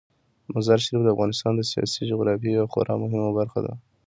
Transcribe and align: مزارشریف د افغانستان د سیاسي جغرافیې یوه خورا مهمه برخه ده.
مزارشریف 0.53 1.01
د 1.03 1.07
افغانستان 1.15 1.53
د 1.55 1.61
سیاسي 1.71 2.01
جغرافیې 2.11 2.51
یوه 2.57 2.69
خورا 2.71 2.95
مهمه 3.03 3.31
برخه 3.39 3.59
ده. 3.65 3.73